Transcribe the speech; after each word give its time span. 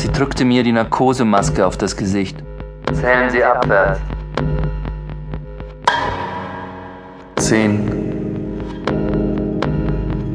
Sie 0.00 0.10
drückte 0.10 0.46
mir 0.46 0.62
die 0.62 0.72
Narkosemaske 0.72 1.66
auf 1.66 1.76
das 1.76 1.94
Gesicht. 1.94 2.42
Zählen 2.94 3.28
Sie 3.28 3.44
abwärts. 3.44 4.00
Zehn. 7.36 8.64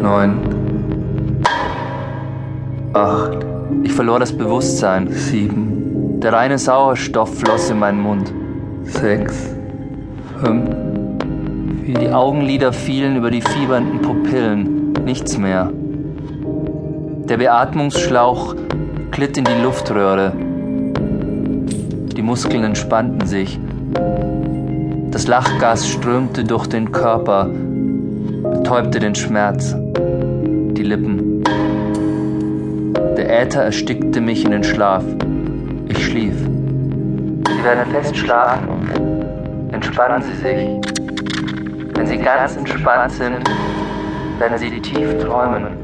Neun. 0.00 1.42
Acht. 2.92 3.38
Ich 3.82 3.92
verlor 3.92 4.20
das 4.20 4.32
Bewusstsein. 4.32 5.10
Sieben. 5.10 6.20
Der 6.20 6.34
reine 6.34 6.56
Sauerstoff 6.56 7.40
floss 7.40 7.68
in 7.68 7.80
meinen 7.80 8.00
Mund. 8.00 8.32
Sechs. 8.84 9.56
Fünf. 10.40 10.70
Die 11.84 12.12
Augenlider 12.12 12.72
fielen 12.72 13.16
über 13.16 13.32
die 13.32 13.42
fiebernden 13.42 14.02
Pupillen. 14.02 14.92
Nichts 15.04 15.36
mehr. 15.36 15.72
Der 17.28 17.38
Beatmungsschlauch 17.38 18.54
glitt 19.18 19.36
in 19.36 19.44
die 19.44 19.60
Luftröhre. 19.60 20.32
Die 22.16 22.22
Muskeln 22.22 22.62
entspannten 22.62 23.26
sich. 23.26 23.58
Das 25.10 25.26
Lachgas 25.26 25.88
strömte 25.88 26.44
durch 26.44 26.68
den 26.68 26.92
Körper, 26.92 27.46
betäubte 27.46 29.00
den 29.00 29.16
Schmerz, 29.16 29.74
die 29.74 30.84
Lippen. 30.84 31.42
Der 33.16 33.42
Äther 33.42 33.64
erstickte 33.64 34.20
mich 34.20 34.44
in 34.44 34.52
den 34.52 34.62
Schlaf. 34.62 35.02
Ich 35.88 36.06
schlief. 36.06 36.36
Sie 36.36 37.64
werden 37.64 37.90
festschlafen. 37.90 39.72
Entspannen 39.72 40.22
Sie 40.22 40.36
sich. 40.36 40.68
Wenn 41.96 42.06
Sie 42.06 42.18
ganz 42.18 42.56
entspannt 42.56 43.10
sind, 43.10 43.50
werden 44.38 44.58
Sie 44.58 44.80
tief 44.80 45.18
träumen. 45.24 45.77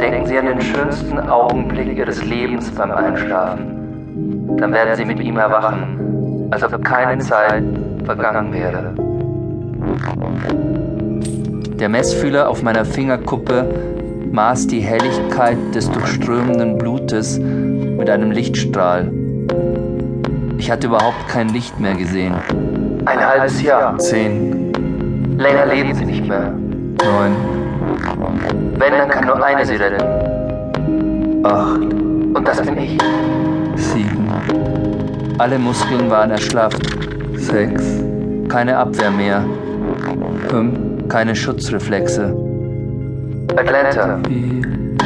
Denken 0.00 0.26
Sie 0.26 0.38
an 0.38 0.46
den 0.46 0.60
schönsten 0.60 1.18
Augenblick 1.18 1.96
Ihres 1.96 2.24
Lebens 2.24 2.70
beim 2.70 2.90
Einschlafen. 2.90 4.56
Dann 4.58 4.72
werden 4.72 4.96
Sie 4.96 5.04
mit 5.04 5.20
ihm 5.20 5.36
erwachen, 5.36 6.48
als 6.50 6.62
ob 6.62 6.84
keine 6.84 7.18
Zeit 7.20 7.64
vergangen 8.04 8.52
wäre. 8.52 8.94
Der 11.78 11.88
Messfühler 11.88 12.48
auf 12.48 12.62
meiner 12.62 12.84
Fingerkuppe 12.84 13.66
maß 14.30 14.66
die 14.68 14.80
Helligkeit 14.80 15.58
des 15.74 15.90
durchströmenden 15.90 16.78
Blutes 16.78 17.38
mit 17.38 18.08
einem 18.08 18.30
Lichtstrahl. 18.30 19.10
Ich 20.58 20.70
hatte 20.70 20.86
überhaupt 20.86 21.28
kein 21.28 21.48
Licht 21.48 21.78
mehr 21.80 21.94
gesehen. 21.94 22.34
Ein 23.04 23.26
halbes 23.26 23.60
Jahr. 23.62 23.98
Zehn, 23.98 24.72
Länger 25.38 25.66
leben 25.66 25.94
Sie 25.94 26.04
nicht 26.04 26.26
mehr. 26.26 26.52
neun, 26.52 27.32
Wenn, 28.78 28.92
dann 28.92 29.08
kann 29.08 29.26
nur 29.26 29.44
eine 29.44 29.64
Sie 29.64 29.76
retten. 29.76 30.02
acht, 31.44 31.80
Und 31.80 32.44
das 32.48 32.60
bin 32.62 32.76
ich. 32.78 32.98
sieben. 33.76 34.28
Alle 35.38 35.58
Muskeln 35.58 36.10
waren 36.10 36.30
erschlafft. 36.30 36.82
Sechs. 37.34 37.84
Keine 38.48 38.76
Abwehr 38.76 39.10
mehr. 39.10 39.44
Fünf. 40.48 41.08
Keine 41.08 41.34
Schutzreflexe. 41.34 42.34
Atlanta. 43.56 44.18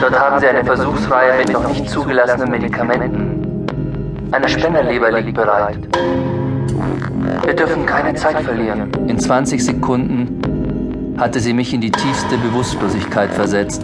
Dort 0.00 0.20
haben 0.20 0.38
Sie 0.40 0.46
eine 0.46 0.64
Versuchsreihe 0.64 1.38
mit 1.38 1.52
noch 1.52 1.66
nicht 1.68 1.88
zugelassenen 1.88 2.50
Medikamenten. 2.50 3.66
Eine 4.32 4.48
Spenderleber 4.48 5.10
liegt 5.20 5.34
bereit. 5.34 5.78
Wir 7.44 7.54
dürfen 7.54 7.86
keine 7.86 8.14
Zeit 8.14 8.40
verlieren. 8.40 8.90
In 9.08 9.18
20 9.18 9.64
Sekunden 9.64 10.40
hatte 11.18 11.40
sie 11.40 11.52
mich 11.52 11.72
in 11.72 11.80
die 11.80 11.90
tiefste 11.90 12.36
Bewusstlosigkeit 12.38 13.30
versetzt. 13.32 13.82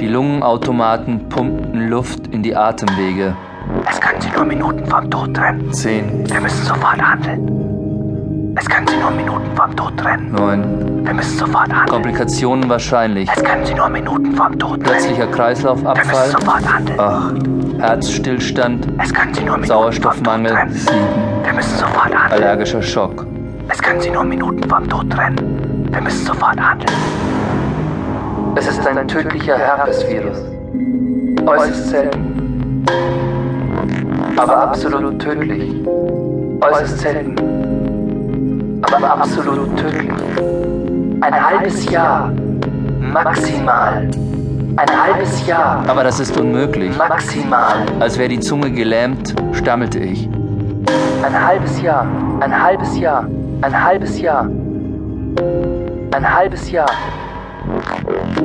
Die 0.00 0.08
Lungenautomaten 0.08 1.28
pumpten 1.28 1.88
Luft 1.88 2.26
in 2.28 2.42
die 2.42 2.56
Atemwege. 2.56 3.36
Es 3.88 4.00
kann 4.00 4.20
Sie 4.20 4.30
nur 4.34 4.44
Minuten 4.44 4.84
vom 4.86 5.10
Tod 5.10 5.34
trennen. 5.34 5.72
Zehn, 5.72 6.28
Wir 6.28 6.40
müssen 6.40 6.64
sofort 6.64 7.00
handeln. 7.00 8.54
Es 8.58 8.66
kann 8.68 8.86
Sie 8.88 8.96
nur 8.96 9.10
Minuten 9.10 9.54
vom 9.54 9.76
Tod 9.76 9.96
trennen. 9.96 10.32
neun. 10.32 11.04
Wir 11.04 11.14
müssen 11.14 11.38
sofort 11.38 11.68
handeln. 11.68 11.86
Komplikationen 11.88 12.68
wahrscheinlich. 12.68 13.28
Es 13.34 13.42
kann 13.44 13.64
Sie 13.64 13.74
nur 13.74 13.88
Minuten 13.88 14.34
vom 14.34 14.58
Tod 14.58 14.70
trennen. 14.70 14.82
Plötzlicher 14.82 15.18
Wir 15.18 15.26
müssen 15.26 15.34
Kreislaufabfall. 15.36 16.30
sofort 16.30 16.74
handeln. 16.74 17.00
Acht. 17.00 17.80
Herzstillstand. 17.80 18.88
Es 19.02 19.12
kann 19.14 19.32
Sie 19.34 19.40
nur 19.44 19.56
Minuten 19.58 19.68
vom 19.68 19.68
Tod 19.68 19.68
Sauerstoffmangel. 19.68 20.52
trennen. 20.52 20.72
Sieben. 20.72 21.44
Wir 21.44 21.52
müssen 21.52 21.76
sofort 21.78 22.14
handeln. 22.14 22.42
Allergischer 22.42 22.82
Schock. 22.82 23.26
Es 23.68 23.80
kann 23.80 24.00
Sie 24.00 24.10
nur 24.10 24.24
Minuten 24.24 24.68
vom 24.68 24.88
Tod 24.88 25.08
trennen. 25.10 25.59
Wir 25.90 26.00
müssen 26.00 26.26
sofort 26.26 26.60
handeln. 26.60 26.92
Es 28.54 28.66
ist 28.66 28.86
ein 28.86 29.08
tödlicher 29.08 29.58
Herpesvirus. 29.58 30.38
Äußerst 31.46 31.88
selten. 31.88 32.84
Aber 34.36 34.56
absolut 34.56 35.18
tödlich. 35.20 35.72
Äußerst 36.60 36.98
selten. 37.00 37.36
Aber 38.82 39.10
absolut 39.20 39.76
tödlich. 39.76 40.10
Ein 41.20 41.48
halbes 41.50 41.90
Jahr. 41.90 42.32
Maximal. 43.00 44.08
Ein 44.76 45.02
halbes 45.02 45.46
Jahr. 45.46 45.84
Aber 45.86 46.04
das 46.04 46.20
ist 46.20 46.38
unmöglich. 46.38 46.96
Maximal. 46.96 47.84
Als 47.98 48.16
wäre 48.18 48.28
die 48.28 48.40
Zunge 48.40 48.70
gelähmt, 48.70 49.34
stammelte 49.52 49.98
ich. 49.98 50.28
Ein 51.22 51.46
halbes 51.46 51.82
Jahr, 51.82 52.06
ein 52.40 52.62
halbes 52.62 52.98
Jahr, 52.98 53.26
ein 53.62 53.84
halbes 53.84 54.20
Jahr. 54.20 54.48
Ein 56.12 56.34
halbes 56.34 56.70
Jahr. 56.70 56.90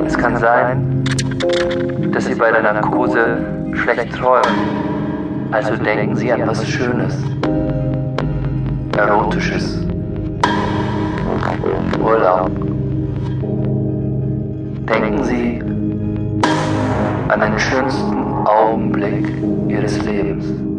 Es 0.06 0.16
kann 0.16 0.36
sein, 0.36 1.04
dass 2.12 2.26
Sie 2.26 2.34
bei 2.34 2.52
der 2.52 2.62
Narkose 2.62 3.38
schlecht 3.74 4.14
träumen. 4.14 5.50
Also 5.50 5.76
denken 5.76 6.14
Sie 6.14 6.32
an 6.32 6.46
was 6.46 6.66
Schönes, 6.66 7.16
Erotisches. 8.96 9.84
Urlaub. 12.00 12.50
Denken 14.88 15.24
Sie 15.24 15.60
an 17.28 17.40
den 17.40 17.58
schönsten 17.58 18.46
Augenblick 18.46 19.32
Ihres 19.68 20.00
Lebens. 20.04 20.75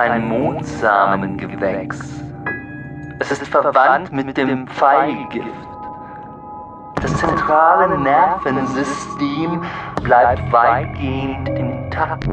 Ein 0.00 0.28
Mondsamengewächs. 0.28 2.00
Es 3.18 3.30
ist 3.30 3.46
verwandt 3.48 4.10
mit 4.10 4.34
dem 4.34 4.66
Pfeilgift. 4.66 5.46
Das 7.02 7.14
zentrale 7.18 7.98
Nervensystem 7.98 9.62
bleibt 10.02 10.50
weitgehend 10.50 11.50
intakt. 11.50 12.26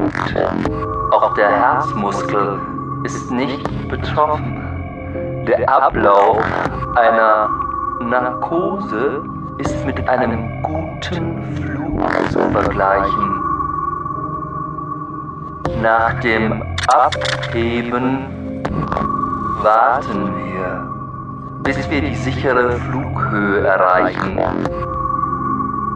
Auch 1.10 1.34
der 1.34 1.50
Herzmuskel 1.50 2.58
ist 3.04 3.30
nicht 3.30 3.88
betroffen. 3.88 5.44
Der 5.46 5.68
Ablauf 5.68 6.42
einer 6.96 7.50
Narkose 8.00 9.24
ist 9.58 9.84
mit 9.84 10.08
einem 10.08 10.62
guten 10.62 11.42
Flug 11.54 12.30
zu 12.30 12.38
vergleichen. 12.50 13.42
Nach 15.82 16.18
dem 16.20 16.77
Abheben 16.88 18.62
warten 19.62 20.34
wir, 20.36 20.82
bis 21.62 21.88
wir 21.90 22.00
die 22.00 22.14
sichere 22.14 22.72
Flughöhe 22.72 23.60
erreichen. 23.60 24.38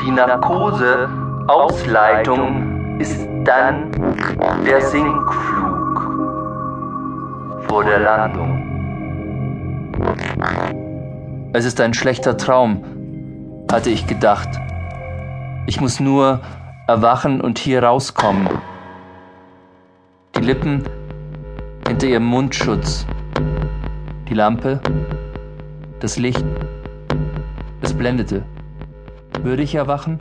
Die 0.05 0.11
Narkose-Ausleitung 0.11 2.99
ist 3.01 3.27
dann 3.45 3.91
der 4.67 4.83
Sinkflug 4.83 6.03
vor 7.69 7.85
der 7.85 8.01
Landung. 8.01 8.59
Es 11.55 11.65
ist 11.65 11.81
ein 11.81 11.95
schlechter 11.95 12.37
Traum, 12.37 12.85
hatte 13.73 13.89
ich 13.89 14.07
gedacht. 14.07 14.51
Ich 15.67 15.81
muss 15.81 16.01
nur 16.01 16.41
erwachen 16.87 17.41
und 17.41 17.59
hier 17.59 17.83
rauskommen. 17.83 18.47
Lippen 20.53 20.83
hinter 21.89 22.09
ihrem 22.09 22.27
Mundschutz. 22.27 23.07
Die 24.29 24.35
Lampe. 24.35 24.83
Das 25.99 26.19
Licht. 26.19 26.45
Es 27.81 27.95
blendete. 27.95 28.43
Würde 29.43 29.63
ich 29.63 29.75
erwachen? 29.75 30.21